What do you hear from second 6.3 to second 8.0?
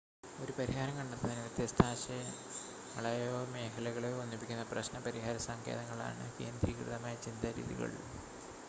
കേന്ദ്രീകൃതമായ ചിന്താ രീതികൾ